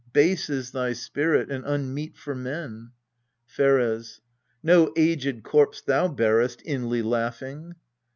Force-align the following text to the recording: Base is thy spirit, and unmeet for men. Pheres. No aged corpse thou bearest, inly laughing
Base 0.13 0.49
is 0.49 0.71
thy 0.71 0.93
spirit, 0.93 1.51
and 1.51 1.63
unmeet 1.63 2.17
for 2.17 2.33
men. 2.33 2.89
Pheres. 3.45 4.19
No 4.63 4.91
aged 4.97 5.43
corpse 5.43 5.79
thou 5.81 6.07
bearest, 6.07 6.59
inly 6.63 7.03
laughing 7.03 7.75